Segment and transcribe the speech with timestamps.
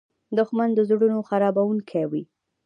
[0.37, 2.23] دښمن د زړونو خرابوونکی وي